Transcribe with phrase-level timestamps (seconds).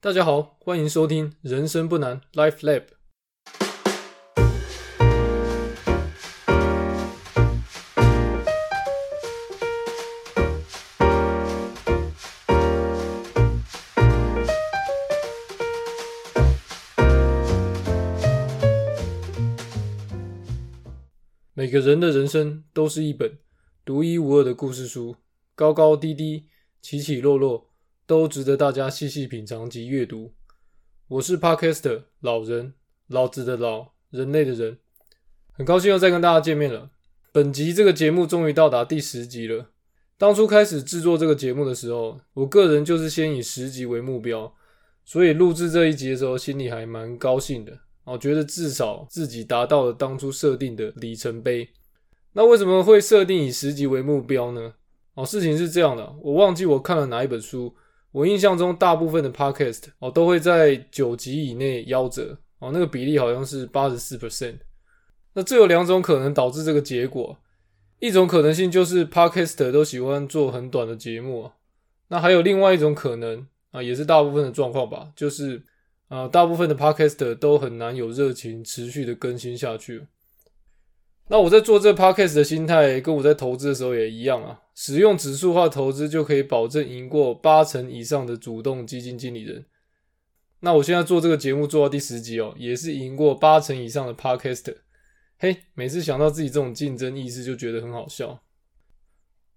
[0.00, 2.82] 大家好，欢迎收听《人生不难 Life Lab》。
[21.54, 23.36] 每个人的人生都是一本
[23.84, 25.16] 独一无二的故事书，
[25.56, 26.44] 高高低低，
[26.80, 27.67] 起起落落，
[28.08, 30.32] 都值得大家细细品尝及阅读。
[31.08, 32.72] 我是 Podcaster 老人，
[33.06, 34.78] 老子的老，人类的人，
[35.52, 36.88] 很高兴又再跟大家见面了。
[37.32, 39.72] 本集这个节目终于到达第十集了。
[40.16, 44.50] 当初开始制作这个节目的时候，我个人就是先以十集为目标，
[45.04, 47.78] 所以录制这一集的时候，心里还蛮高兴的。
[48.04, 51.68] 我觉得至少自己达到了当初设定的里程碑。
[52.32, 54.72] 那为什么会设定以十集为目标呢？
[55.12, 57.76] 哦，事情是这样的，我忘记我看了哪一本书。
[58.12, 64.56] 我印象中，大部分的 podcast 哦都会在九集以内夭折哦，那个比例好像是八十四 percent。
[65.34, 67.36] 那这有两种可能导致这个结果，
[68.00, 71.50] 一种可能性就是 podcast 都喜欢做很短的节目，
[72.08, 75.62] 那还有另外一种可能啊，也是大部分的状况吧，就是。
[76.08, 80.06] 啊，大部分的 podcast 都很难有热情持续的更新下去。
[81.30, 84.60] 那我在做这 podcast 的心态，跟我在投资的时候也一样啊。
[84.74, 89.66] 使用指数化投资就可以保证赢过八成以上的主动基金经理人。
[90.60, 94.74] 那我现在做这个节目做到第十集哦，也是赢过八成以上的 podcast。
[95.38, 98.42] 嘿，每次想到自己这种竞争意识，就觉得很好笑。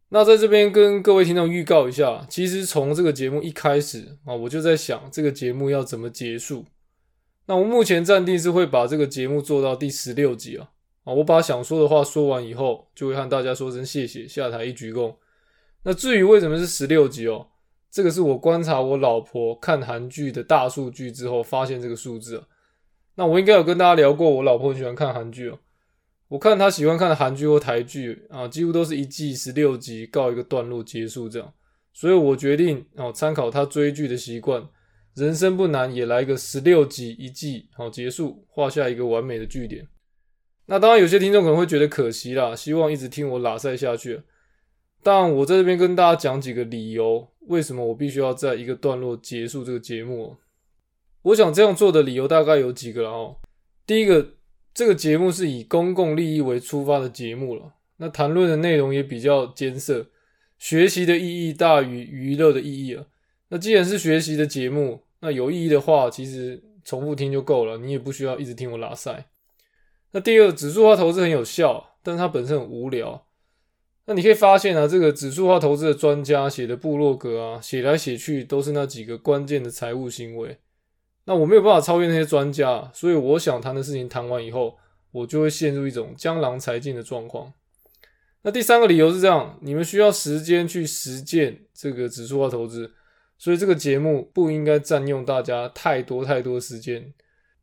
[0.10, 6.66] 那在这边跟各位听众预告一下，其实从这个节目一开始啊，我就在想这个节目要怎么结束。
[7.46, 10.72] 那我目前暂定是会把这个节目做到第十六集啊
[11.04, 15.16] 啊，我把想说的话说完以后，就会和大家说声谢谢，下台一鞠躬。
[15.84, 17.48] 那至于为什么是十六集哦，
[17.90, 22.46] 这个是我观察我老婆看韩剧的大数据之后发现这个数字啊。
[23.16, 25.58] 那我应该有跟大家聊过，我老婆很喜欢看韩剧哦。
[26.28, 31.54] 我看她喜欢看的韩剧或台剧啊，几乎都是一季十六集告一个段落结束这样，
[31.92, 34.66] 所以我决定哦参考他追剧的习惯，
[35.16, 39.86] 人生不难也来一个十六集一季好结束，画下一个完美的句点。
[40.66, 44.22] 那当然有些听众可能会觉得可惜啦，希望一直听我拉塞下去。
[45.04, 50.38] 但我在这边跟大家讲几个理由，为什么我必须要在一个段落结束这个节目？
[51.24, 53.38] 我想这样做的理由大概有几个了哦。
[53.86, 54.36] 第一个。
[54.74, 60.08] 这个节目是以公共利益为出发的节目了，那谈论的内容也比较艰涩，
[60.58, 63.06] 学习的意义大于娱乐的意义啊。
[63.50, 69.26] 那既然是学习的节目，那有意义的话，其实重复听就够了，你也不需要一直听我拉塞。
[70.12, 73.26] 那第二，指数化投资很有效，但是它本身很无聊。
[74.06, 80.58] 那你可以发现啊，这个指数化投资的专家写的部落格啊，写来写去都是那几个关键的财务行为。
[81.26, 84.76] 那我没有办法超越那些专家，所以我想谈的事情谈完以后，
[85.12, 87.54] 我就会陷入一种江郎才尽的状况。
[88.42, 92.92] 那第三个理由是这样：你们需要时间去实践这个指数化投资，
[93.38, 97.14] 所以这个节目不应该占用大家太多太多时间。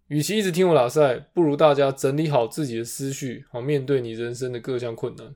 [0.08, 5.34] 与其一直听我拉塞，不如大家整理好自己的思绪，好面对你人生的各项困难。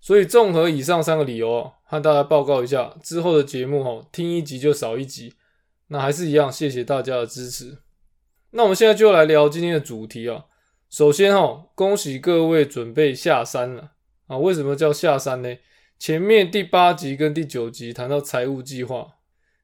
[0.00, 5.34] 所以综合以上三个理由，和大家报告一下，之后的节目哈，听一集就少一集。
[5.88, 7.78] 那还是一样，谢谢大家的支持。
[8.50, 10.46] 那我们现在就来聊今天的主题啊。
[10.88, 13.92] 首先哈，恭喜各位准备下山了
[14.26, 14.38] 啊！
[14.38, 15.56] 为什么叫下山呢？
[15.98, 19.16] 前面第八集跟第九集谈到财务计划，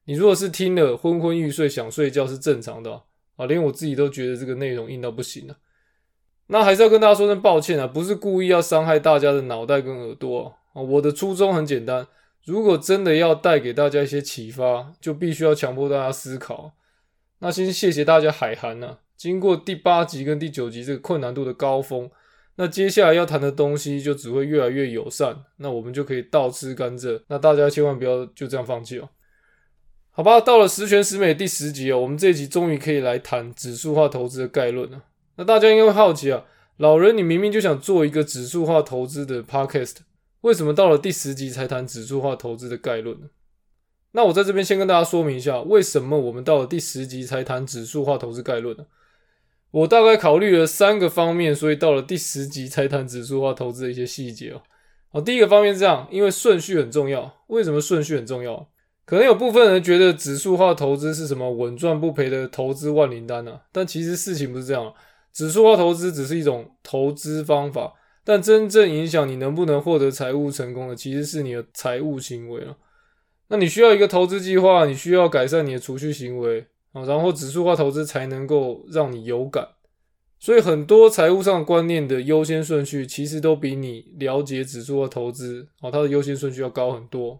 [0.05, 3.03] 你如果是听了昏昏欲睡想睡觉是正常的，
[3.35, 5.57] 啊连我自己都觉得这个内容硬到不行了。
[6.47, 12.05] 那还是要跟大家说声抱歉啊，不是故意要伤害大家的脑袋跟耳朵啊，我的初衷很简单。
[12.45, 16.73] 如果真的要带给大家一些启发，就必须要强迫大家思考。
[17.39, 18.97] 那先谢谢大家海涵呐。
[19.15, 22.11] 经过第八集跟第九集这个困难度的高峰，
[22.55, 25.43] 那接下来要谈的东西就只会越来越友善。
[25.57, 27.21] 那我们就可以倒吃甘蔗。
[27.27, 29.07] 那大家千万不要就这样放弃哦。
[30.15, 35.01] 好吧，到了十全十美第十集哦，我们这一集终于可以来谈指数化投资的概论了。
[35.37, 36.45] 那大家应该会好奇啊，
[36.77, 39.95] 老人你明明就想做一个指数化投资的 podcast。
[40.41, 43.29] 为什么到了第十集才谈指数化投资的概论呢？
[44.11, 48.85] 那我在这边先跟大家说明一下，为什么我们到了第十集才谈指数化投资概论呢？
[49.71, 54.61] 我大概考虑了三个方面，所以到了第十集才谈指数化投资的一些细节哦。
[55.11, 57.43] 好，第一个方面是这样，因为顺序很重要。
[57.47, 58.69] 为什么顺序很重要？
[59.05, 63.59] 可能有部分人觉得指数化投资是什么稳赚不赔的投资万灵丹呢？
[63.71, 64.93] 但其实事情不是这样，
[65.33, 67.93] 指数化投资只是一种投资方法。
[68.25, 72.77] 但真正影响你能不能获得财务成功的，其实是你的财务行为了。
[73.49, 79.67] 那你需要一个投资计划，你需要改善你的储蓄行为，啊，然后指数化投资才能够让你有感。
[80.39, 87.37] 所以很多财务上观念的优先顺序，其实都比你了解指数化投资啊，它的优先顺序要高很多。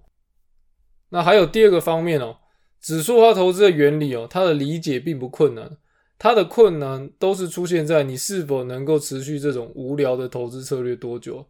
[1.13, 2.37] 那还有第二个方面哦，
[2.81, 5.77] 指数化投资的原理哦，它的理解并不困难，
[6.17, 11.45] 它的困难都是出现在你是否能够持续这种无聊的投资策略多久。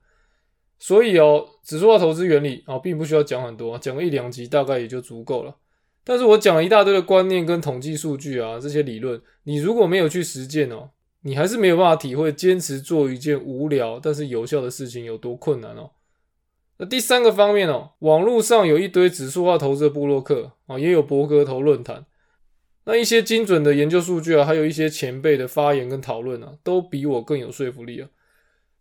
[0.80, 5.56] 所以哦，指数化投资原理啊，并不需要讲很多，讲个一两集大概也就足够了。
[6.04, 10.90] 但是我讲了一大堆的观念跟统计数据啊，这些理论，你如果没有去实践哦。
[11.26, 15.90] 你还是没有办法体会坚持做一件无聊但是有效的事情有多困难哦。
[16.78, 22.06] 那第三个方面哦，网络上有一堆指数化投资的部落客啊，也有博格投论坛，
[22.86, 28.10] 那一些精准的研究数据啊，还有一些前辈的发言跟讨论啊，都比我更有说服力啊。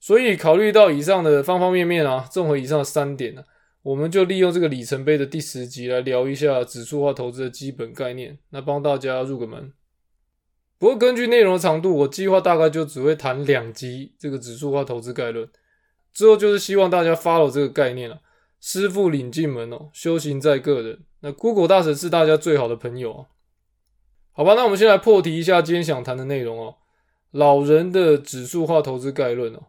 [0.00, 3.44] 所以考虑到以上的方方面面啊，综合以上的三点呢，
[3.82, 9.72] 我们就利用这个里程碑的第十集来聊一下指数化投资的基本概念，那帮大家入个门。
[10.78, 15.48] 不过，根据内容的长度，我计划大概就只会谈两集这个指数化投资概论。
[16.12, 18.20] 之后就是希望大家 follow 这个概念了。
[18.60, 21.00] 师傅领进门哦，修行在个人。
[21.20, 23.26] 那 Google 大神是大家最好的朋友啊。
[24.32, 26.76] 好吧，那我们先来破题一下今天想谈的内容哦。
[27.32, 29.66] 老人的指数化投资概论哦。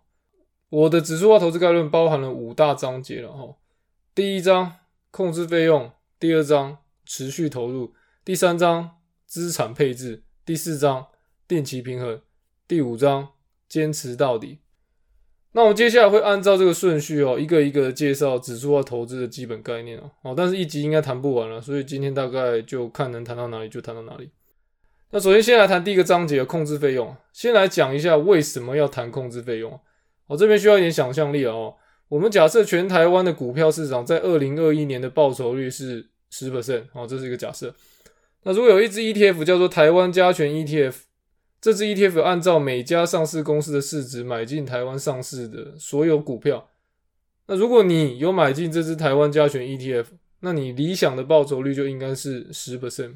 [0.69, 3.56] 我的指数化投资概论包含了五大章节了哈。
[4.16, 4.78] 第一章
[5.12, 7.94] 控制费用，第二章持续投入，
[8.25, 10.24] 第三章资产配置。
[10.46, 11.07] 第四章
[11.48, 12.22] 定期平衡，
[12.68, 13.30] 第五章
[13.69, 14.62] 坚持到底。
[15.55, 20.09] 那我们接下来会按照这个顺序哦，一个一个介绍指数化投资的基本概念哦。
[20.23, 24.29] 哦，但是一集应该谈不完了，所以今天大概就看能谈到哪里就谈到哪里。
[25.11, 29.79] 那首先先来谈第一个章节的控制费用，先来讲一下为什么要谈控制费用。
[30.25, 31.75] 我这边需要一点想象力哦。
[32.09, 37.75] 我们假设全台湾的股票市场在二零二一年的报酬率是十 percent，哦，这是一个假设。
[38.41, 40.94] 那如果有一只 ETF 叫做台湾加权 ETF，
[41.63, 46.69] 这只 ETF 按照每家上市公司的市值买进台湾上市的所有股票。
[47.48, 50.07] 那如果你有买进这只台湾加权 ETF，
[50.42, 53.15] 那你理想的报酬率就应该是十 percent。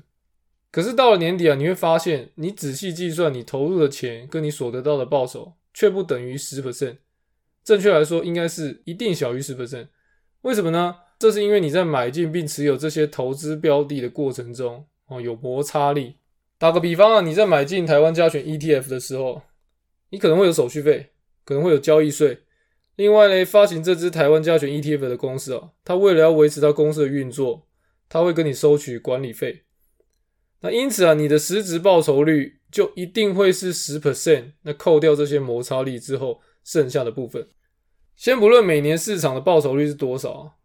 [0.72, 7.00] 可是到了年底啊，你会发现，你仔细计算你投入的钱跟你所得到的报酬，却不等于十 percent。
[7.66, 9.88] 正确来说，应该是一定小于十 percent。
[10.44, 10.96] 为什么呢？
[11.20, 14.86] 这是因为你在买进并持有这些投资标的的过程中。
[15.08, 16.16] 哦，有摩擦力。
[16.58, 19.44] 打个比方啊，你在买进台湾加权 ETF 的时候，
[20.10, 21.12] 你可能会有手续费，
[21.46, 22.40] 可能会有交易税。
[22.96, 27.68] 另外呢，发行这支台湾加权 ETF 的公司啊，它为了要维持它公司的运作，
[28.10, 29.64] 它会跟你收取管理费。
[30.62, 34.54] 那因此啊，你的实质报酬率就一定会是十 percent。
[34.64, 37.48] 那扣掉这些摩擦力之后，剩下的部分，
[38.16, 40.58] 先不论每年市场的报酬率是多少。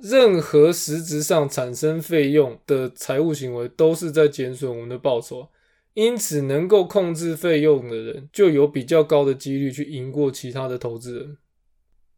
[0.00, 5.48] 任何实质上产生费用的财务行为，都是在减损我们的报酬。
[5.94, 11.38] 因此，能够控制费用的人，就有比较高的几率去赢过其他的投资人。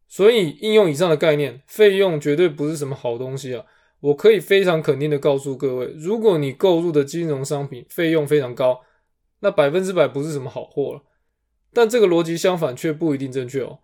[0.07, 3.65] 所以，应用以上的概念，费用绝对不是什么好东西啊！
[4.01, 8.83] 我可以非常肯定的告诉各位，如果你购入的金融商品费用非常高，
[9.41, 11.03] 那百分之百不是什么好货了。
[11.73, 13.79] 但这个逻辑相反却不一定正确哦。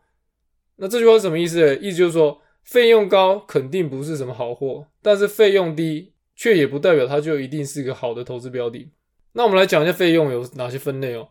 [0.76, 1.76] 那这句话是什么意思？
[1.78, 2.42] 意思就是说。
[2.66, 8.90] 费用高肯定不是什么好货，但是费用低却也不代表它就一定是个好的投资标的。
[9.32, 11.28] 那我们来讲一下费用有哪些分类哦。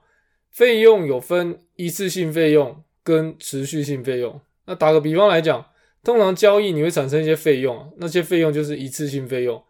[0.49, 4.39] 费用有分一次性费用跟持续性费用。
[4.65, 5.65] 那打个比方来讲，
[6.01, 9.61] 通常交易你会产生一些费用，那些费用就是一次性费用。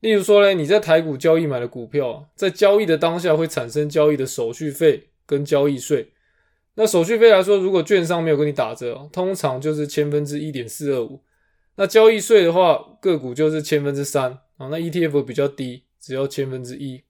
[0.00, 6.10] 例如说呢，你在台股交易买的股票，在交易的当下会产生交易的手续费跟交易税。
[6.78, 11.22] 那手续费来说，如果券商没有跟你打折，通常就是千分之一点四二五。
[11.76, 14.68] 那交易税的话，个股就是千分之三啊。
[14.70, 17.02] 那 ETF 比较低，只要千分之一。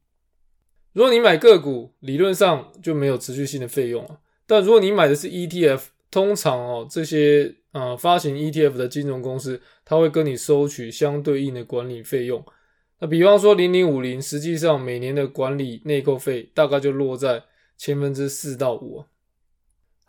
[0.93, 4.21] 如果你买个股，理论上就没有持续性的费用了。
[4.47, 12.45] 但如果你买的是 ETF，通常哦，这些啊发行 ETF 的金融公司，它会跟你收取相对应的管理费用。
[13.01, 17.43] 那比方说零零五零，实际上每年的管理内扣费大概就落在
[17.77, 19.05] 千分之四到五。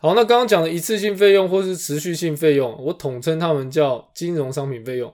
[0.00, 5.12] 好，那刚刚讲的一次性费用或是持续性费用，我统称它们叫金融商品费用。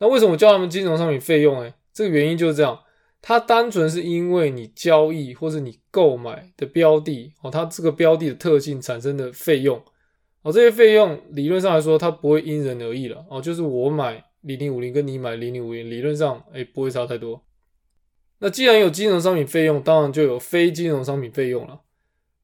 [0.00, 1.62] 那为什么叫它们金融商品费用？
[1.62, 1.72] 呢？
[1.92, 2.80] 这个原因就是这样，
[3.22, 9.80] 它单纯是因为你交易或是你购买的标的哦，它这个标的的特性产生的费用
[10.42, 17.40] 哦，这些费用理论上来说，它不会因人而异了哦，就是我买零零五零跟你买零零五零，理论上哎不会差太多。
[18.40, 21.82] 那既然有金融商品费用，当然就有非金融商品费用了。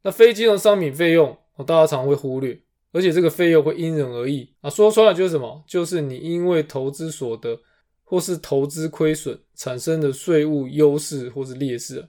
[0.05, 1.37] 那非金融商品费用。
[1.57, 2.61] 哦，大家常会忽略，
[2.93, 4.69] 而且这个费用会因人而异啊。
[4.71, 5.65] 说穿了就是什么？
[5.67, 7.61] 就是你因为投资所得，
[8.03, 12.09] 或是投资亏损产生的税务优势或是劣势。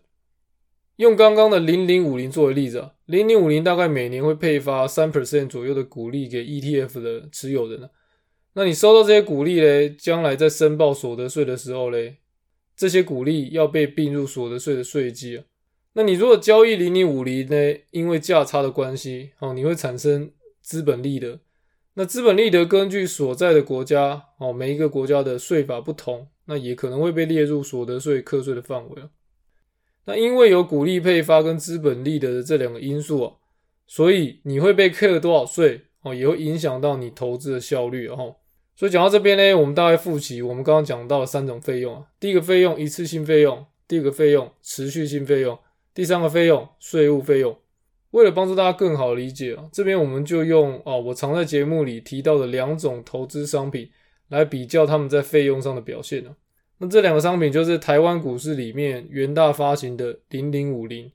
[0.97, 7.89] 用刚刚的零零五零作为例子啊，零零五零大概每年会配发三 percent 左右的股利给 ETF 的持有人
[8.53, 12.19] 那你收到这些股利嘞，将来在申报所得税的时候嘞，
[12.77, 15.43] 这些股利要被并入所得税的税基啊。
[15.97, 20.29] 那你如果交易零零五零呢，因为价差的关系，哦，你会产生
[20.61, 21.39] 资本利得。
[21.93, 29.03] 那资本利得根据所在的国家，哦，每一个国家的税法不同，那也可能会被列入所得税课税的范围
[30.03, 33.33] 那因为有股利配发跟资本利得的这两个因素啊，
[33.87, 38.35] 所以你会被课多少税哦，也会影响到你投资的效率哦。
[38.75, 42.03] 所以讲到这边呢，我们大概复习我们刚刚讲到的三种费用啊。
[42.19, 45.57] 第一个费用一次性费用，第二个费用持续性费用，
[45.95, 47.57] 第三个费用税务费用。
[48.11, 53.89] 为了帮助大家更好理解啊，这边我们就用啊我常在节目里提到的两种投资商品
[54.29, 56.35] 来比较他们在费用上的表现啊。
[56.77, 61.11] 那这两个商品就是台湾股市里面元大发行的零零五零，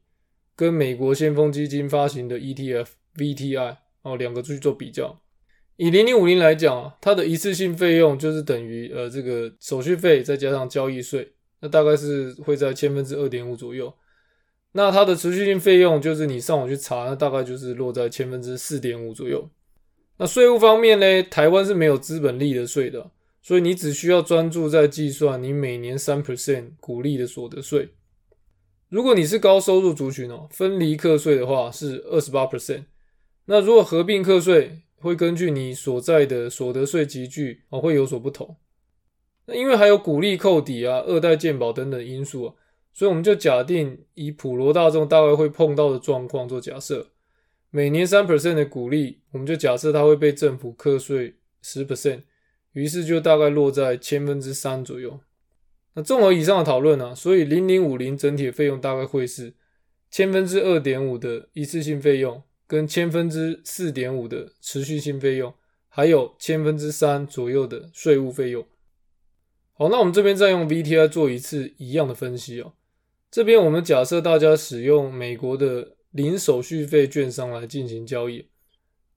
[0.57, 5.21] 跟美国先锋基金发行的 ETF VTI 哦，两个去做比较。
[5.77, 13.91] 以零零五零来讲啊，它的一次性费用就是等于呃这个手续费再加上交易税，那大概是会在千分之二点五左右。
[14.73, 19.49] 那它的持续性费用就是你上网去查，那大概就是落在千分之四点五左右。
[20.19, 23.11] 那税务方面呢，台湾是没有资本利得税的。
[23.43, 27.89] 所以你只需要专注在计算你每年三 percent 股利的所得税。
[28.91, 32.85] 如果你是高收入族群哦，分离课税的话是二十八 percent。
[33.47, 38.55] 那如果合并课税，会根据你所在的所得税集聚哦，会有所不同。
[39.47, 42.55] 那因为还有股利扣抵啊、二代健保等等因素啊，
[43.01, 47.09] 所以我们就假定以普罗大众大概会碰到的状况做假设，
[47.71, 52.25] 每年三 percent 的股利，我们就假设它会被政府课税十 percent。
[52.73, 55.19] 于是就大概落在千分之三左右。
[55.95, 59.55] 那综合以上的讨论呢，所以零零五零整体的费用大概会是
[60.11, 65.55] 千分之二点五的一次性费用，跟千分之四点五的持续性费用，
[65.89, 68.63] 还有千分之三左右的税务费用。
[69.73, 72.75] 好，那我们这边再用 VTI 做一次一样的分析哦。
[73.31, 78.49] 这边我们假设大家使用美国的零手续费券商来进行交易。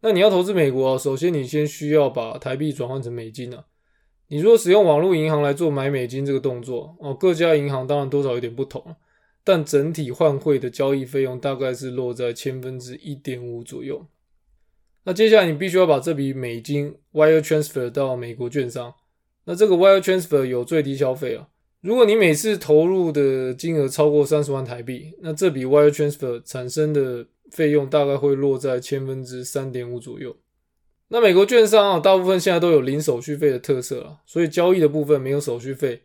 [0.01, 3.65] 那你要投资美国啊，首先你先需要把台币转换成美金啊。
[4.27, 8.95] 你如果使用网络银行来做买美金这个动作哦，各家银行当然多少有点不同，
[9.43, 14.05] 但整体换汇的交易费用大概是落在千分之一点五左右。
[15.05, 18.93] 那接下来你必须要把这笔美金 wire transfer 到美国券商。
[19.45, 21.47] 那这个 wire transfer 有最低消费啊，
[21.83, 30.33] 如果你每次投入的金额超过三十万台币，那这笔 wire transfer 产生的费用大概会落在千分之三点五左右。
[31.09, 36.03] 那美国券商啊，大部分现在都有零手续费的特色啊，所以交易的部分没有手续费。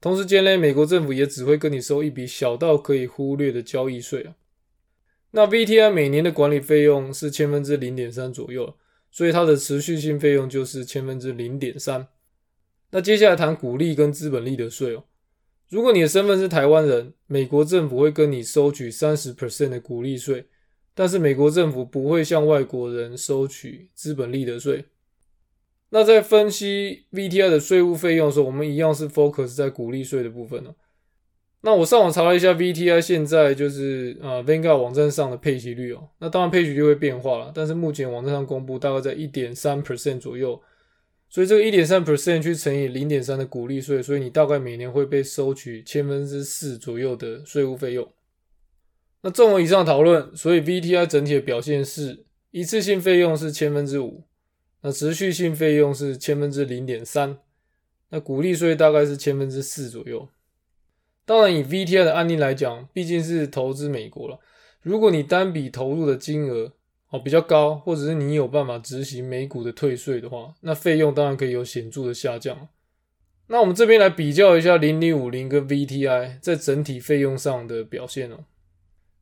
[0.00, 4.34] 同时间呢，美国政府也只会跟你收一笔小到可以忽略的交易税啊。
[5.30, 8.74] 那 VTI 每年的管理费用是千分之零点三左右，
[9.12, 12.08] 所以它的持续性费用就是千分之零点三。
[12.90, 15.04] 那接下来谈股利跟资本利得税哦。
[15.72, 20.44] 如果你的身份是台湾人，美国政府会跟你收取三十 percent 的股利税。
[20.94, 24.84] 但是美国政府不会向外国人收取资本利得税。
[25.88, 30.74] 那在分析 VTI 的税务费用的时候，我们一样是 focus 在股利税的部分哦。
[31.62, 36.06] 那我上网查了一下 VTI 现在就是啊 Vanguard 网站上的配息率哦。
[36.18, 40.60] 那当然配息率会变化了，但是目前网站上公布大概在一点三 percent 左右。
[41.32, 48.06] 所以这个一点三 percent 去乘以零点三的股利税，所以你大概每年会被收取千分之四左右的税务费用。
[49.22, 54.24] 那综合以上讨论，所以 VTI 整体的表现是一次性费用是千分之五，
[54.82, 57.38] 那持续性费用是千分之零点三，
[58.10, 60.28] 那股利税大概是千分之四左右。
[61.24, 64.38] 当然，以 VTI 的案例来讲，毕竟是投资美国了。
[64.82, 66.74] 如果你单笔投入的金额
[67.12, 72.68] 哦比较高，或者是你有办法执行美股的退税的话，那费用当然可以有显著的下降。
[73.48, 78.44] 那我们这边来比较一下零零五零跟 VTI 在整体费用上的表现哦。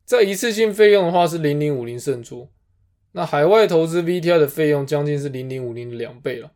[0.05, 2.49] 在一次性费用的话是零零五零胜出，
[3.11, 6.53] 那海外投资 VTI 的费用将近是零零五零的两倍了。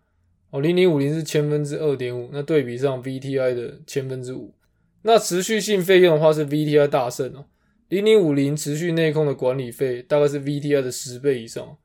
[0.51, 4.55] 哦，零零五零是千分之二点五，那对比上 VTI 的千分之五。
[5.03, 7.45] 那持续性费用的话是 VTI 大胜哦，
[7.89, 11.77] 零零五零持续内控的管理费大概是 VTI 的十倍以上，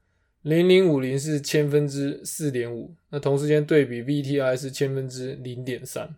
[0.41, 6.15] 零零五零是千分之四点五，那同时间对比 VTI 是千分之零点三。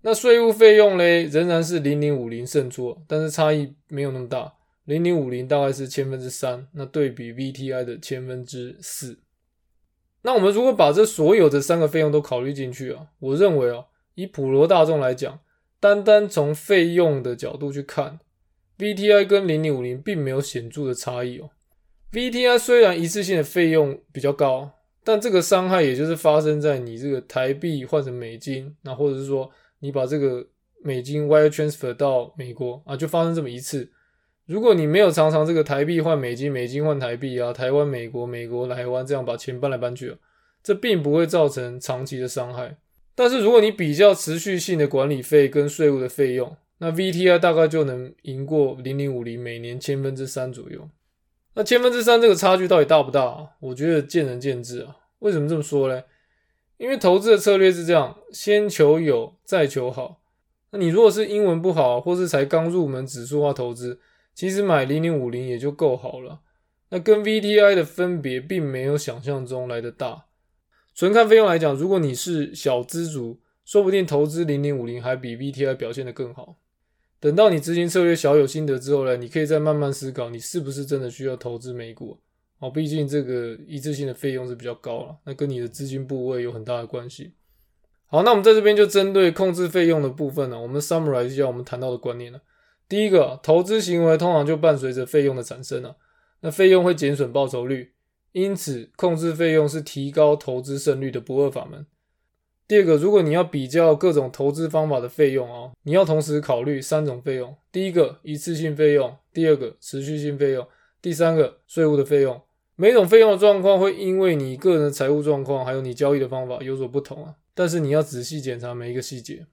[0.00, 4.54] 那税务费用嘞仍然是零零五零胜出，但是差异没有那么大。
[4.84, 9.18] 零零五零大概是千分之三，那对比 VTI 的千分之四。
[10.22, 15.40] 那我们如果把这所有的三个费用都考虑进去啊，我认为啊，以普罗大众来讲，
[15.78, 18.18] 单单从费用的角度去看
[18.78, 21.50] ，VTI 跟零零五零并没有显著的差异哦。
[22.12, 24.70] VTI 虽然一次性的费用比较高，
[25.04, 30.46] 但这个伤害也就是发生在你这个台币换成美金，那或者是说你把这个
[30.82, 33.90] 美金 wire transfer 到美国啊，就发生这么一次。
[34.46, 40.16] 如果你没有常常这个台币换美金，美金换台币啊，台湾美国，美国台湾这样把钱搬来搬去啊，
[40.62, 42.78] 这并不会造成长期的伤害。
[43.14, 50.88] 但是如果你比较持续性的管理费跟税务的费用，那 VTI 大概就能赢过零零五零每年千分之三左右。
[51.54, 53.56] 那千分之三这个差距到底大不大？
[53.60, 54.96] 我觉得见仁见智啊。
[55.18, 56.04] 为什么这么说呢？
[56.76, 60.22] 因为投资的策略是这样：先求有，再求好。
[60.70, 64.00] 那你如果是英文不好，或是才刚入门指数化投资，
[64.32, 66.42] 其实买零零五零也就够好了，
[66.90, 70.26] 那跟 VTI 的分别并没有想象中来的大。
[70.94, 76.56] 纯看费用来讲，如果你是小资族，说不定投资零零五零还比 VTI 表现的更好。
[77.20, 82.20] 等到你执行策略小有心得之后呢，你可以再慢慢思考，你是不是真的需要投资美股
[82.60, 82.70] 哦？
[82.70, 87.34] 毕竟这个一次性的费用是比较高了，那跟你的资金部位有很大的关系。
[88.06, 92.40] 好，那我们在这边就针对控制费用的部分呢，我们 summarize 一下我们谈到的观念了。
[92.88, 95.96] 第一个，投资行为通常就伴随着费用的产生啊，
[96.40, 97.92] 那费用会减损报酬率，
[98.32, 101.84] 因此控制费用是提高投资胜率的不二法门。
[102.68, 110.62] 第二个，如果你要比较各种投资方法的费用啊，你要同时考虑三种费用：第一个，一次性费用；第二个，持续性费用；
[111.00, 112.38] 第三个，税务的费用。
[112.76, 119.46] 每种费用的状况会因为你个人的财务状况，还有你交易的方法有所不同啊，但是你要仔细检查每一个细节。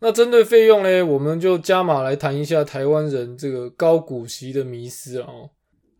[0.00, 5.28] 那针对费用呢，我们就加码来谈一下台湾人这个高股息的迷思啊。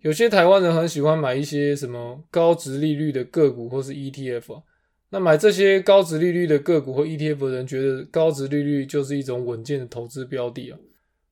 [0.00, 4.62] 有些台湾人很喜欢买一些什么高值利率的个股或是 ETF 啊。
[5.10, 10.78] 那买这些高值利率的个股或 ETF 的人觉得高值利率就是一种稳健的投资标的啊。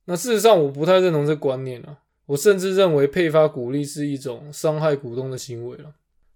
[0.05, 1.99] 那事实上我不太认同这观念啊。
[2.27, 5.93] 我甚至认为配发股利是一种伤害股东的行为了。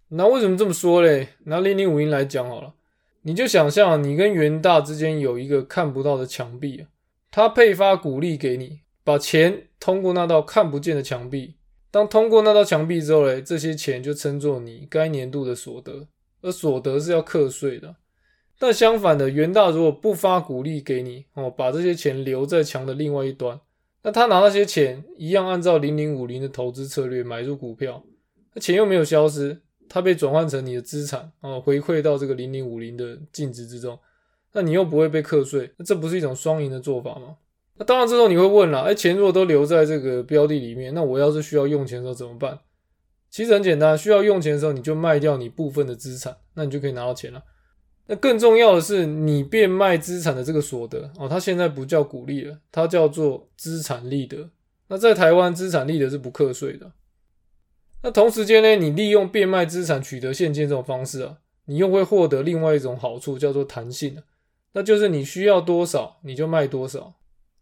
[0.08, 1.28] 那为什么这么说嘞？
[1.44, 2.74] 拿零零五零来讲好了。
[3.22, 6.88] 你就想象你跟元大之间有一个看不到的墙壁啊，
[7.30, 11.54] 他配发股利给你，把钱通过那道看不见的墙壁。
[11.90, 16.06] 当通过那道墙壁之后嘞，这些钱就称作你该年度的所得，
[16.40, 17.96] 而所得是要课税的。
[18.58, 23.60] 但相反的，元大如果不发股利给你哦，把这些钱留在墙的另外一端，
[24.02, 28.02] 那他拿那些钱一样按照零零五零的投资策略买入股票，
[28.54, 29.60] 那钱又没有消失。
[29.90, 33.98] 它被转换成你的资产哦，回馈到这个零零五零的净值之中，
[34.52, 37.36] 那你又不会被课税，那这不是一种双赢的做法吗？
[37.78, 42.58] 那当然，这时候你会问了，哎，钱如果都留在这个标的里面，那我要是需要用钱的时候怎么办？
[43.30, 47.42] 其实很简单，需要用钱的时候你就卖掉你部分的资产，那你就可以拿到钱了。
[48.06, 54.48] 那更重要的是，你变卖资产的这个所得哦，它现在不叫股利了，它叫做资产利得。
[54.88, 56.92] 那在台湾，资产利得是不课税的。
[58.02, 61.36] 那同时间呢，你利用变卖资产取得现金这种方式啊，
[61.66, 64.16] 你又会获得另外一种好处，叫做弹性
[64.72, 67.14] 那就是你需要多少你就卖多少。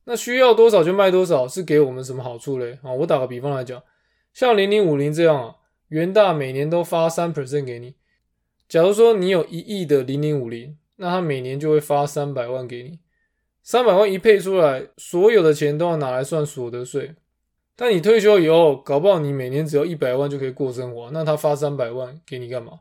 [0.04, 2.78] 那需要多少就卖多少，是给我们什么好处嘞？
[2.82, 3.82] 啊，我打个比方来讲，
[4.36, 5.56] 像零零五零这样啊，
[5.88, 7.94] 元大每年都发三 percent 给你。
[8.68, 12.98] 假如说你有一亿的零零五零，那他每年就会发三百万给你。
[13.62, 17.14] 三百万一配出来，所有的钱都要拿来算所得税。
[17.76, 22.80] 但你退休以后，搞不好你每年只要一百万就可以过生活，那他发三百万给你干嘛？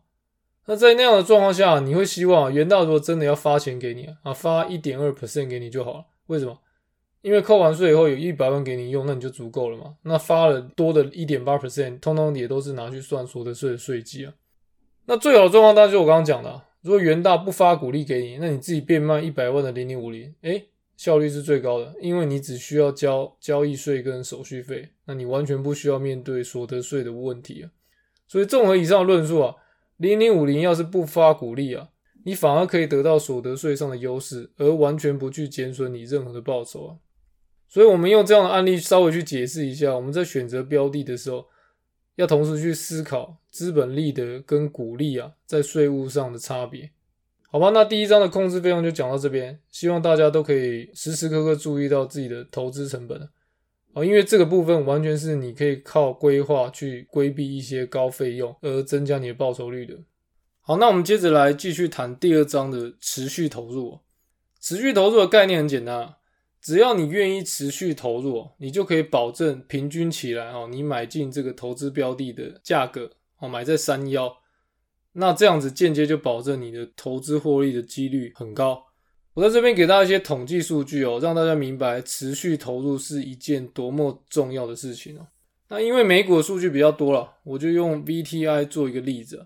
[0.65, 6.06] 那在那样的状况下，你会希望元大如果真的要发钱给你啊，发一点二 percent 给你就好了。
[6.26, 6.60] 为什么？
[7.25, 9.95] 因为扣完税以后有一百万给你用，那你就足够了嘛。
[10.03, 14.33] 那发了多的一点八 percent，通通也都是拿去算所得税的税基啊。
[15.07, 20.63] 那最好的状况当然就我刚刚讲的，啊如果元大不发股利给你，那你自己变卖一百万的零零五零，哎。
[20.97, 27.69] 效率是最高的，因为你只需要交交易税跟手续费，那你完全不需要面对所得税的问题啊。
[28.29, 29.53] 所以综合以上的论述啊，
[29.97, 31.89] 零零五零要是不发股利啊，
[32.23, 36.95] 你反而可以得到所得税上的优势，而完全不去减损你任何的报酬啊。
[37.67, 41.45] 所以，我们用这样的案例稍微去解释一下，我们在选择标的的时候，
[42.15, 46.91] 要同时去思考资本利得跟股利啊在税务上的差别。
[47.49, 53.30] 好吧，那第一章的控制费用就讲到这边，希望大家都可以时时刻刻注意到自己的投资成本
[53.93, 59.97] 啊，因为这个部分完全是你可以靠规划去规避一些高费用而增加你的报酬率的。
[60.60, 63.99] 好，那我们接着来继续谈第二章的持续投入。
[64.60, 66.17] 持续投入的概念很简单啊，
[66.65, 74.36] 只要你愿意持续投入，你就可以保证平均起来哦，你买进这个投资标的的价格哦，买在三幺。
[75.12, 78.84] 那这样子间接就保证你的投资获利的几率很高。
[79.36, 85.28] 我在这边给大家一些统计数据哦，让大家明白持续投入是一件多么重要的事情哦。
[85.67, 89.45] 那因为美股的数据比较多了，我就用 VTI 做一个例子。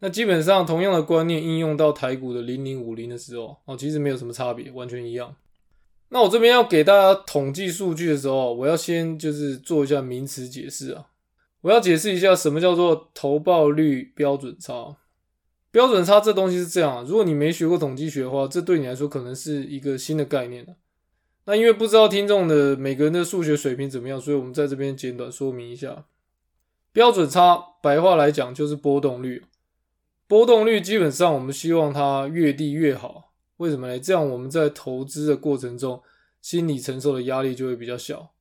[0.00, 5.34] 那基本上同样的观念应用到台股的零零五零的时候哦，其实没有什么差别，完全一样。
[6.10, 11.06] 那我这边要给大家统计数据的时候，我要先就是做一下名词解释啊。
[11.60, 14.96] 我要解释一下什么叫做投报率标准差。
[15.70, 20.66] 标准差这东西是这样，如果你没学过统计学的话，这对你来说可能是一个新的概念
[21.44, 26.06] 那因为不知道听众的每个人的数学水平怎么样，所以我们在这边简短说明一下。
[26.92, 29.44] 标准差白话来讲就是波动率。
[30.26, 33.27] 波动率基本上我们希望它越低越好。
[33.58, 33.98] 为什么呢？
[34.00, 36.02] 这样我们在投资的过程中，
[36.40, 38.32] 心理承受的压力就会比较小。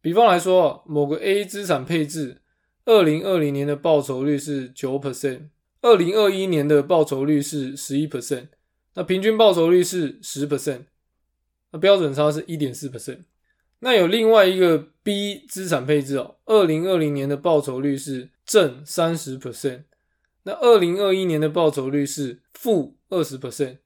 [0.00, 2.40] 比方来说，某个 A 资产配置，
[2.84, 5.48] 二零二零年的报酬率是九 percent。
[5.82, 8.48] 二零二一年的报酬率是十一 percent，
[8.94, 10.84] 那平均报酬率是十 percent，
[11.72, 13.20] 那标准差是一点四 percent。
[13.78, 19.84] 那有另外一个 B 资产配置哦，二零二零年的报酬率是正三十 percent，
[20.42, 23.78] 那二零二一年的报酬率是负二十 percent。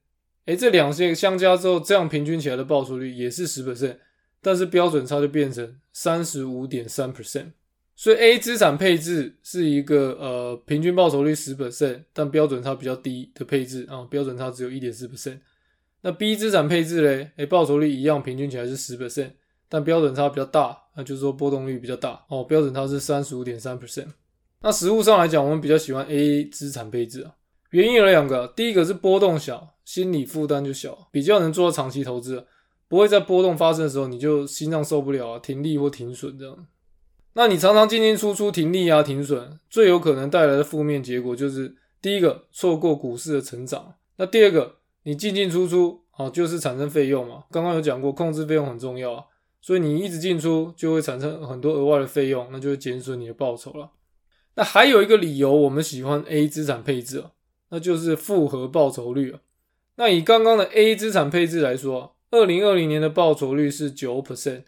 [0.45, 3.97] 哎，这两些相加之后，这样平均起来的报酬率也是十 percent，
[4.41, 7.47] 但是标准差就变成三十五点三 percent。
[7.95, 15.39] 所以 A 资产配置是一个呃平均报酬率十 percent，但标准差比较低的配置啊，标准差只有一点四 percent。
[16.01, 19.31] 那 B 资产配置嘞，诶报酬率一样，平均起来是十 percent，
[19.67, 24.07] 但标准差比较大，那就是说波动率比较大哦，标准差是三十五点三 percent。
[24.61, 27.33] 那实物上来讲，我们比较喜欢 A 资产配置啊，
[27.75, 32.47] 原因有两个，第一个是波动小，心理负担就小，比较能做到长期投资，
[32.87, 36.67] 不会在波动发生的时候你就心脏受不了啊，停利或停损这样。
[37.33, 47.43] 那你常常进进出出停利啊停损，最有可能带来的负面结果就是：第一个错过股市的成长；那第二个你进进出出啊，就是产生费用嘛。
[47.51, 49.25] 刚刚有讲过，控制费用很重要啊，
[49.59, 53.91] 所以你一直进出就会产生很多额外的费用，那就会减损你的报酬了。
[54.55, 57.31] 那还有一个理由，我们喜欢 A 资产配置啊，
[57.69, 59.39] 那就是复合报酬率啊。
[59.95, 64.63] 那以刚刚的 A 资产配置来说，二零二零年的报酬率是九 percent。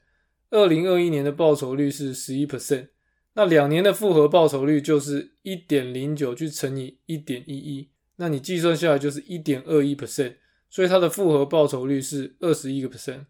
[0.50, 2.88] 二零二一年的报酬率是十一 percent，
[3.34, 10.36] 那两年的复合报酬率就是一点零九去乘以一点一一，那你计算下来就是一点二一 percent，
[10.70, 13.26] 所以它的复合报酬率是二十一个 percent。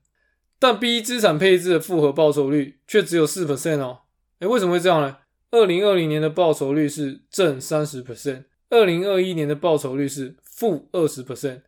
[0.60, 4.02] 但 B 资产配置的复合报酬率却只有四 percent 哦，
[4.38, 5.18] 哎，为什么会这样呢？
[5.50, 11.62] 二零二零年的报酬率是正三十 percent，二零二一年的报酬率是负二十 percent，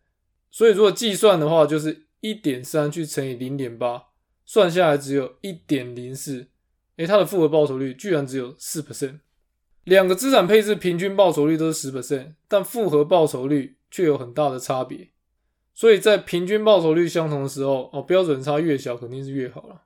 [0.51, 4.03] 所以如果计算的话，就是一点三去乘以零点八。
[4.45, 6.47] 算下来只有一点零四，
[6.95, 9.19] 诶，它的复合报酬率居然只有四 percent。
[9.83, 15.09] 两个资产配置平均报酬率都是十 percent，但复合报酬率却有很大的差别。
[15.75, 19.83] 所以在平均报酬率相同的时候，哦，标准差越小肯定是越好了。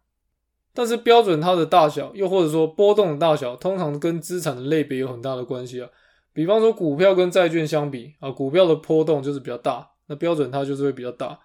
[0.73, 5.89] 但是标准它的大小，又或者说波动的大小，通常跟资产的类别有很大的关系啊。
[6.33, 11.39] 比方说股票跟债券相比啊，股票的波动就是比较大，那标准差就是会比较大。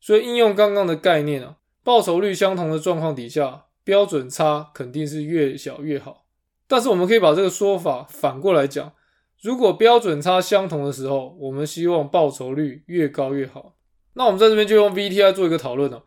[0.00, 1.56] 所以应用刚刚的概念啊。
[1.82, 6.26] 报酬率相同的状况底下，标准差肯定是越小越好。
[6.68, 8.92] 但是我们可以把这个说法反过来讲：
[9.40, 13.74] 如果标准差相同的时候，我们希望报酬率越高越好。
[14.12, 16.04] 那我们在这边就用 VTI 做一个讨论了。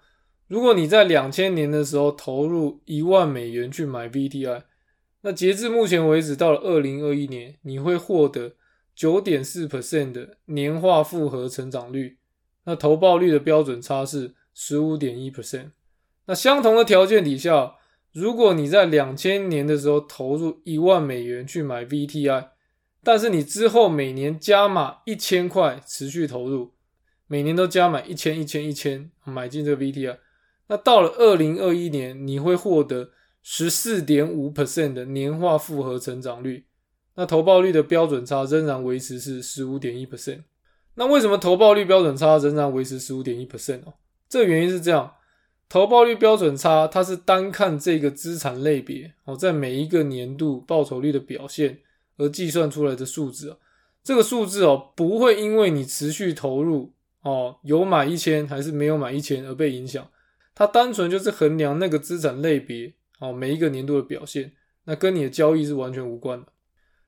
[0.48, 4.62] 如果你在两千年的时候投入一万美元去买 VTI，
[5.24, 8.54] 那截至目前为止到了二零二一年，你会获得
[8.96, 12.18] 九点四 percent 的年化复合成长率。
[12.66, 14.36] 那投报率的标准差是。
[14.56, 15.72] 十五点一 percent，
[16.28, 17.74] 那相同的条件底下，
[18.12, 22.50] 如果你在两千年的时候投入一万美元去买 VTI，
[23.04, 26.74] 但是你之后每年加码一千块持续投入，
[27.26, 30.20] 每年都加满一千一千一千买进这个 VTI，
[30.68, 33.10] 那到了二零二一年，你会获得
[33.44, 36.66] 十四点五 percent 的年化复合成长率，
[37.16, 40.44] 那投报率的标准差仍然维持是十五点一 percent。
[40.96, 43.94] 那为什么投报率标准差仍然维持十五点一 percent 哦？
[44.30, 45.14] 这个原因是这样，
[45.68, 51.80] 投报率标准差，它是单看这个资产类别哦，在每一个年度报酬率的表现
[52.18, 53.58] 而计算出来的数字啊。
[54.04, 60.08] 这个数字哦，不会因为你持续投入哦，有买一千还是没有买一千而被影响。
[60.56, 64.52] 它单纯就是衡量那个资产类别哦，每一个年度的表现，
[64.84, 66.48] 那跟你的交易是完全无关的。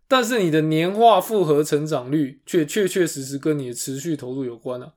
[0.08, 4.94] 但是你的年化复合成长率却确确实实跟你的持续投入有关了。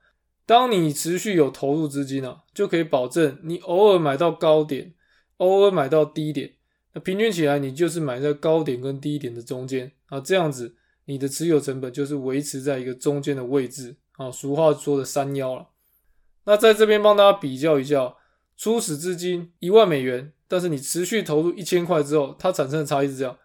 [0.46, 4.94] 当你持续有投入资金啊，就可以保证你偶尔买到高点，
[5.38, 6.52] 偶尔买到低点，
[6.92, 10.76] 那平均起来你就是买在高点跟低点的中间啊，这样子
[11.06, 15.68] 你的持有成本就是维持在一个中间的位置啊，俗话说的三幺了。
[16.44, 18.14] 那在这边帮大家比较一下，
[18.56, 23.36] 初始资金一万美元，但是你持续投入一千块之后，它产生的差异是这样：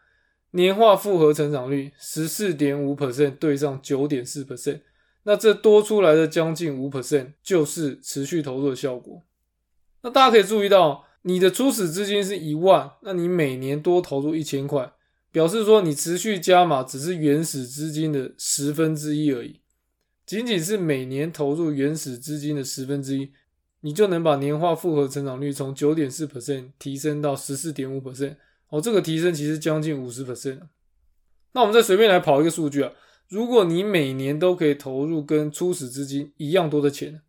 [0.52, 4.82] 年化复合成长率十四点五 percent 对上九点四 percent，
[5.24, 9.24] 那这多出来的将近五 percent 就是持续投入的效果。
[10.02, 14.94] 那大家可以注意到，你的初始资金是一万，那你每年多投入一千块，
[15.32, 19.62] 表示说你持续加码只是原始资金的十分之一而已。
[20.26, 23.32] 仅仅是每年投入原始资金的十分之一，
[23.86, 28.38] 你就能把年化复合成长率从九点四 percent 提升到十四点五 percent。
[28.70, 30.62] 哦，这个提升其实将近五十 percent。
[31.52, 32.94] 那我们再随便来跑一个数据啊，
[33.28, 37.22] 如果你每年都可以投入跟初始资金一样多的钱，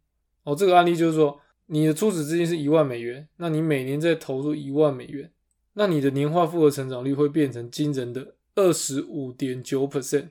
[0.44, 5.32] 哦，这个案例就是说，你的初始资金是一万美元，那你每年再投入一万美元，
[5.72, 10.28] 那你的年化复合成长率会变成惊人的二十五点九 percent。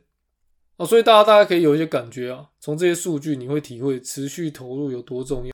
[0.78, 5.53] 哦，所以大家大家可以有一些感觉啊，从这些数据你会体会持续投入有多重要。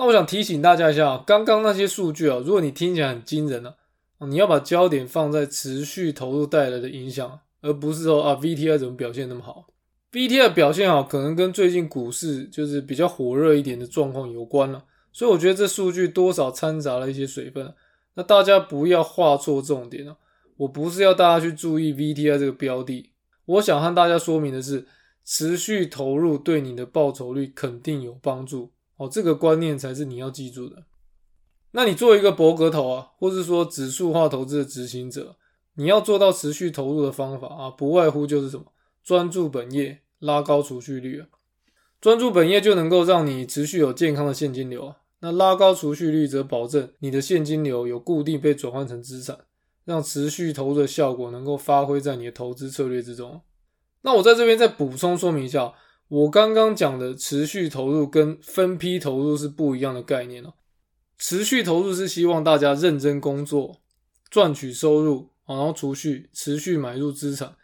[0.00, 3.74] 那我想提醒大家一下，刚刚那些数据啊，如果你听起来很惊人啊，
[4.20, 9.66] 你要把焦点放在持续投入带来的影响，而不是说啊 VTI 怎么表现那么好。
[10.12, 14.82] VTI 表现好，可能跟最近股市就是比较火热一点的状况有关了。
[15.12, 17.74] 所以我觉得这数据多少掺杂了一些水分。
[18.14, 20.16] 那大家不要画错重点啊，
[20.56, 23.12] 我不是要大家去注意 VTI 这个标的。
[23.44, 24.86] 我想和大家说明的是，
[25.26, 30.84] 持续投入对你的报酬率肯定有帮助哦，这个观念才是你要记住的。
[31.70, 35.36] 那你作为一个博格头啊，或是说指数化投资的执行者，
[35.76, 38.66] 你要做到持续投入的方法啊，不外乎就是什么，
[39.02, 41.28] 专注本业，拉高储蓄率啊。
[42.00, 49.38] 专注本业就能够让你持续有健康的现金流啊，那拉高储蓄率则保证你的现金流有固定被转换成资产。
[49.86, 53.40] 让持续投入的效果能够发挥在你的投资策略之中。
[54.02, 55.72] 那我在这边再补充说明一下，
[56.10, 60.54] 我刚刚讲的持续投入跟分批投入是不一样的概念哦。
[61.16, 63.80] 持续投入是希望大家认真工作，
[64.28, 67.54] 赚取收入，然后储蓄，持续买入资产。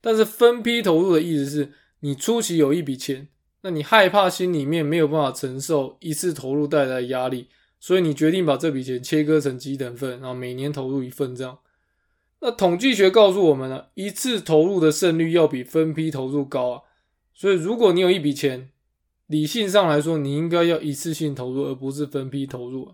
[0.00, 3.28] 但是分批投入的意思是你初期有一笔钱，
[3.60, 7.48] 那你害怕心里面没有办法承受一次投入带来的压力。
[7.78, 11.58] 所以你决定把这笔钱切割成几等份，然后每年投入一份这样。
[12.40, 16.82] 那统计学告诉我们呢，一次投入的胜率要比分批投入高啊。
[17.40, 18.68] 所以如果你有一笔钱，
[19.26, 22.92] 理性上来说，你应该要一次性投入，而不是分批投入。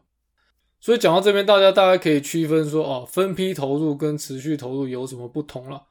[0.78, 5.88] 所以讲到这边，大家大概可以区分说，哦，分批投入跟持续投入有什么不同了？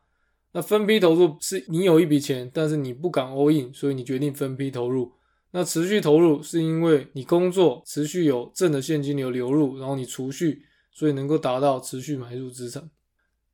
[0.54, 5.12] 那分批投入是你有一笔钱，但是你不敢 all in，所以你决定分批投入。
[5.52, 10.62] 那持续投入是因为你工作持续有正的现金流流入，然后你储蓄，
[10.94, 12.90] 所以能够达到持续买入资产。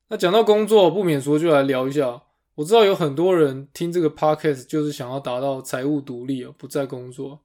[0.09, 2.21] 那讲到工作，不免说就来聊一下。
[2.61, 7.39] 我知道有很多人听这个 podcast 就是想要达到财务独立啊，不再工作。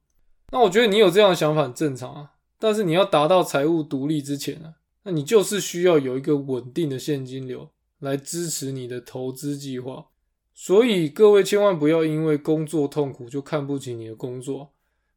[0.52, 2.32] 那我觉得你有这样的想法很正常啊。
[2.58, 4.74] 但是你要达到财务独立之前呢，
[5.04, 10.08] 那你就是需要有一个稳定的现金流来支持你的投资计划。
[10.52, 14.74] 所以各位千万不要因为工作痛苦就看不起你的工作。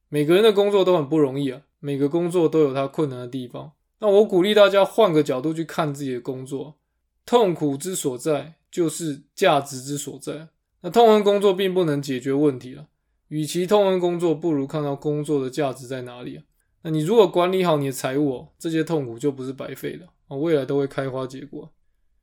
[0.08, 3.74] 每个人的工作都很不容易啊，每个工作都有它困难的地方。
[4.00, 6.78] 那我鼓励大家换个角度去看自己的工作，
[7.26, 10.50] 痛苦之所在就是价值之所在。
[10.82, 12.88] 那痛恨工作并不能解决问题了，
[13.28, 16.44] 与其痛恨工作，不如看到工作的价值在哪里啊。
[16.84, 21.70] 那你如果管理好你的财务，这些痛苦就不是白费的啊，未来都会开花结果。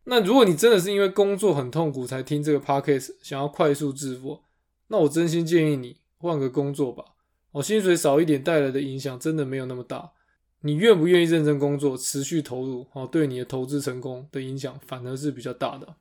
[0.05, 4.41] 那如果你真的是因为工作很痛苦才听这个 podcast，想要快速致富，
[4.89, 7.05] 那我真心建议你换个工作吧。
[7.51, 10.13] 哦，薪水少一点带来的影响真的没有那么大。
[10.61, 15.97] 你愿不愿意认真工作，持续投入，哦，对你的投资成功的影响反而是比较大的。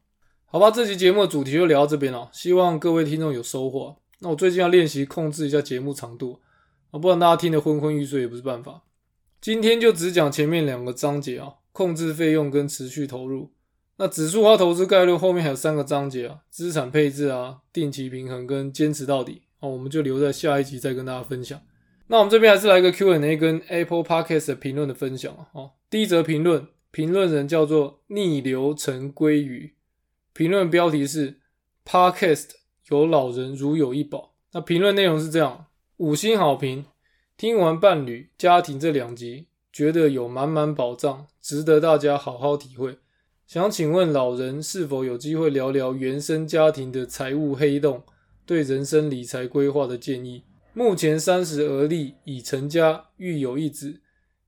[0.55, 3.97] 好吧，这期节目的主题就聊到这边了，希望各位听众有收获。
[4.21, 6.39] 那我最近要练习控制一下节目长度，
[6.91, 8.83] 啊，不然大家听得昏昏欲睡也不是办法。
[9.41, 13.51] 今天就只讲前面两个章节啊，控制费用跟持续投入。
[13.97, 21.59] 那指数化投资概率后面还有三个章节啊，资产配置啊，定期平衡跟坚持到底哦，我们就留在下一集再跟大家分享。
[22.07, 25.47] 那我们这边还是来个 Q&A 跟 Apple Podcast 的评论的分享啊。
[25.51, 29.74] 哦，第一则评论，评论人叫做逆流成鲑鱼，
[30.35, 31.39] 评论标题是
[31.85, 32.49] Podcast
[32.89, 34.35] 有老人如有一宝。
[34.51, 36.83] 那评论内容是这样，五星好评，
[37.37, 42.97] 听完伴侣家庭这两集，觉得有满满宝藏，值得大家好好体会。
[43.47, 48.03] 想请问老人是否有机会聊聊原生家庭的财务黑洞，
[48.45, 50.43] 对人生理财规划的建议？
[50.73, 54.01] 目前三十而立，已成家，育有一子，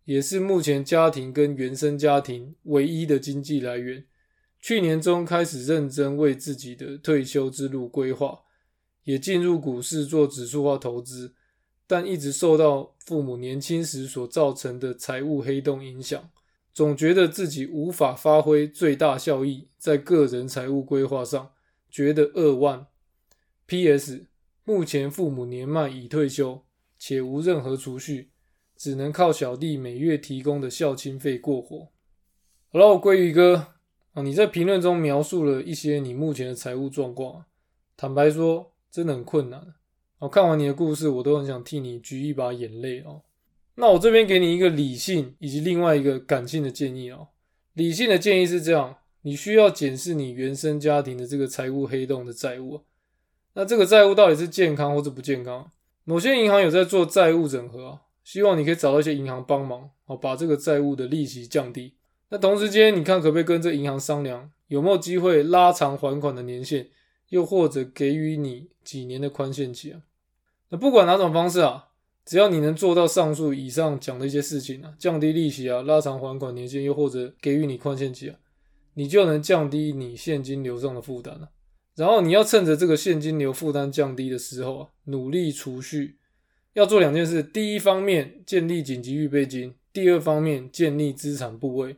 [0.04, 4.04] 也是目前家庭跟原生家庭唯一的经济来源。
[4.68, 8.42] 去年中开始认真为自己的退休之路规划，
[9.06, 11.36] 也进入股市做指数化投资，
[11.88, 16.30] 但一直受到父母年轻时所造成的财务黑洞影响，
[16.74, 21.54] 总觉得自己无法发挥最大效益在个人财务规划上，
[21.90, 22.88] 觉得扼腕。
[23.68, 24.26] P.S.
[24.66, 26.66] 目前父母年迈已退休，
[27.00, 28.32] 且无任何储蓄，
[28.76, 31.88] 只能靠小弟每月提供的孝亲费过活。
[32.74, 33.77] Hello，，鲑鱼哥
[34.18, 37.46] 啊，你在评论中描述了一些你目前的财务状况，
[37.96, 39.76] 坦白说，真的很困难。
[40.18, 43.22] 我看完你的故事，我都很想替你举一把眼泪哦。
[43.76, 47.28] 那我这边给你一个理性以及另外一个感性的建议哦。
[47.74, 52.82] 理性的建议是这样：你需要检视你原生家庭的这个财务黑洞的债务。
[53.54, 55.70] 那这个债务到底是健康或者不健康？
[56.06, 61.94] 某些银行有在做债务整合，希望你可以找到一些银行帮忙哦，把这个债务的利息降低。
[62.30, 66.90] 那同时间，你看可不可以跟这银行商量，有没有机会拉长还款的年限，
[67.30, 70.02] 又或者给予你几年的宽限期啊？
[70.70, 71.86] 那不管哪种方式啊，
[72.26, 78.36] 只要你能做到上述以上讲的一些事情啊，降低利息啊，拉长还款年限，又或者给予你宽限期啊，
[78.96, 81.50] 你就能降低你现金流上的负担了。
[81.96, 86.18] 然后你要趁着这个现金流负担降低的时候啊，努力储蓄。
[86.74, 91.96] 要做两件事：第一方面建立紧急预备金；第二方面建立资产部位。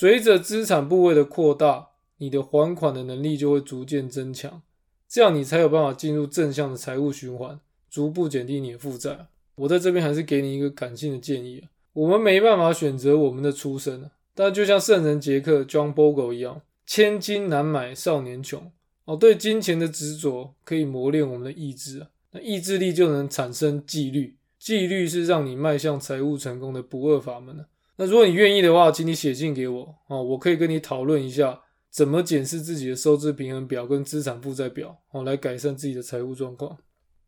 [0.00, 4.62] 随着资产部位的扩大，你的还款的能力就会逐渐增强，
[5.08, 7.58] 这样你才有办法进入正向的财务循环。
[7.90, 9.26] 逐步减低你的负债。
[9.56, 18.70] 我在这边还是给你一个感性的建议啊，我们没办法选择我们的出身但就像圣人杰克 John Bogle 一样，千金难买少年穷
[19.04, 19.16] 哦。
[19.16, 27.66] 对金钱的执着可以磨练我们的意志啊，那意志力就能产生纪律，纪律是让你迈向财务成功的不二法门
[28.00, 36.78] 那如果你愿意的话，请你写信给我啊，我可以跟你讨论一下怎么检视自己的收支平衡表跟资产负债表哦，来改善自己的财务状况。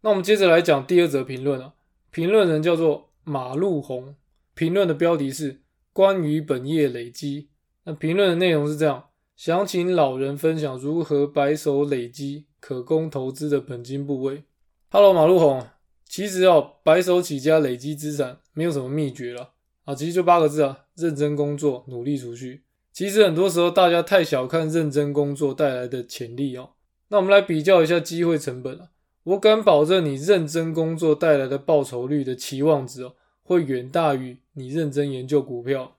[0.03, 1.75] 那我们接着来讲第二则评论啊，
[2.13, 4.15] 评论人叫做马路红，
[4.55, 5.61] 评论的标题是
[5.93, 7.49] 关于本业累积。
[7.83, 14.45] 那评论的内容是这样：想请老人分享如何白手累积可供投资的本金部位。
[14.91, 15.67] Hello，马路红，
[16.05, 22.63] 其实哦，白手起家累积资产没有什么秘诀了啊，其实就八个字啊，认真工作，努力储蓄。
[22.93, 26.71] 其实很多时候大家太小看认真工作带来的潜力哦。
[27.09, 28.89] 那我们来比较一下机会成本啊。
[29.25, 35.97] 我敢保证，你认真工作带来的报酬率的期望值哦，会远大于你认真研究股票。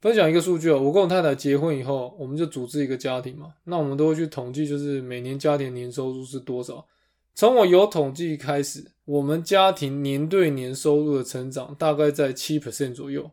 [0.00, 6.86] 分享一个数据哦，我跟我太太结婚以后，我们就组织一个家庭嘛，那我们都会去统计，就是每年家庭年收入是多少。
[7.34, 13.30] 从我有统计开始，我们家庭年对年收入的成长大概在七 percent 左右。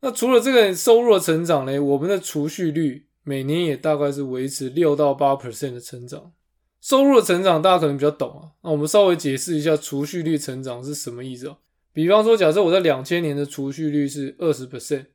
[0.00, 6.32] 那除了这个收入的成长呢，我们的储蓄率每年也大概是维持六到八 percent 的成长。
[6.80, 8.52] 收入的成长，大家可能比较懂啊。
[8.62, 11.58] 那我们稍微解释一下储蓄率成长是什么意思啊？
[11.92, 15.06] 比方说，假设我在两千年的储蓄率是二十 percent，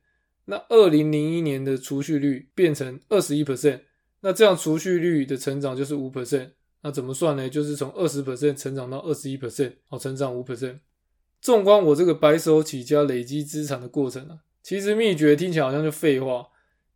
[0.44, 3.80] 那二零零一年的储蓄率变成二十一 percent，
[4.20, 6.50] 那这样储蓄率的成长就是五 percent。
[6.84, 7.48] 那怎么算呢？
[7.48, 10.80] 就是从二十 percent 成长到二十一 percent，好，成长五 percent。
[11.40, 16.46] 纵观我这个白手起家累积资产的过程啊，其实秘诀听起来好像就废话。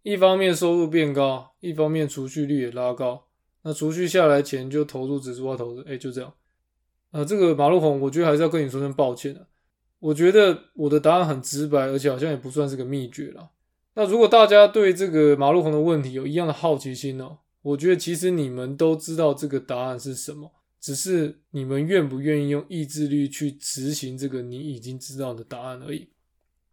[0.03, 3.29] 一方面收入变高，一方面储蓄率也拉高。
[3.63, 6.35] 那储蓄下来钱就投入指数化投资，哎，就这样。
[7.11, 9.41] 啊，这个马路红，我觉得还是要跟你说声抱歉啊。
[10.01, 13.49] 我觉得我的答案很直白，而且好像也不算是个秘诀了。
[13.95, 17.39] 那如果大家对这个马路红的问题有一样的好奇心呢？
[17.69, 20.51] 我觉得其实你们都知道这个答案是什么，
[20.81, 26.09] 只是你们愿不愿意用意志力去执行这个你已经知道的答案而已。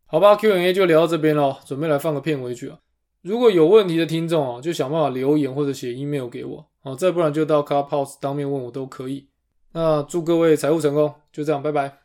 [0.06, 2.80] 好吧，Q&A 就聊到这边了，准备来放个片尾曲啊。
[3.22, 6.66] 如果有问题的听众啊，就想办法留言或者写 email 给我。
[6.80, 9.28] 好，再不然就到 Clubhouse 当面问我都可以。
[9.74, 12.05] 那祝各位财务成功，就这样，拜拜。